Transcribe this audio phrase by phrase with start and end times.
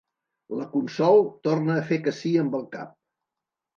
[0.61, 2.97] La Consol torna a fer que sí amb el cap.